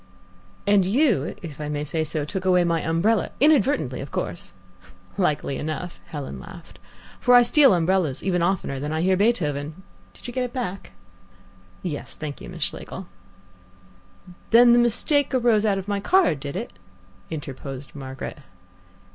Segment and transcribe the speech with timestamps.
[0.65, 4.51] "And you, if I may say so, took away my umbrella, inadvertently of course."
[5.15, 6.79] "Likely enough," Helen laughed,
[7.19, 9.83] "for I steal umbrellas even oftener than I hear Beethoven.
[10.15, 10.93] Did you get it back?"
[11.83, 13.05] "Yes, thank you, Miss Schlegel."
[14.49, 16.73] "The mistake arose out of my card, did it?"
[17.29, 18.39] interposed Margaret.